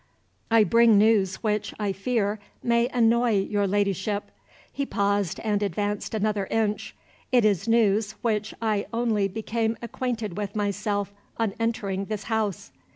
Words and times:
"I 0.49 0.63
bring 0.63 0.97
news 0.97 1.35
which, 1.43 1.75
I 1.79 1.91
fear, 1.91 2.39
may 2.63 2.87
annoy 2.87 3.41
your 3.41 3.67
Ladyship." 3.67 4.31
He 4.73 4.83
paused, 4.83 5.39
and 5.41 5.61
advanced 5.61 6.15
another 6.15 6.47
inch. 6.49 6.95
"It 7.31 7.45
is 7.45 7.67
news 7.67 8.13
which 8.23 8.55
I 8.63 8.87
only 8.91 9.27
became 9.27 9.77
acquainted 9.79 10.37
with 10.37 10.55
myself 10.55 11.13
on 11.37 11.53
entering 11.59 12.05
this 12.05 12.23
house." 12.23 12.71